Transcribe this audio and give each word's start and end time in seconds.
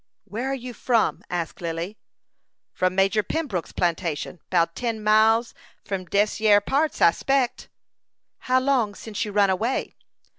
"Where 0.25 0.47
are 0.47 0.55
you 0.55 0.73
from?" 0.73 1.21
asked 1.29 1.61
Lily. 1.61 1.95
"From 2.73 2.95
Major 2.95 3.21
Pembroke's 3.21 3.71
plantation, 3.71 4.39
'bout 4.49 4.75
ten 4.75 5.03
mile 5.03 5.45
from 5.85 6.05
dese 6.05 6.39
yere 6.39 6.59
parts, 6.59 7.03
I 7.03 7.11
speck." 7.11 7.69
"How 8.49 8.59
long 8.59 8.95
since 8.95 9.23
you 9.25 9.31
run 9.31 9.51
away?" 9.51 9.93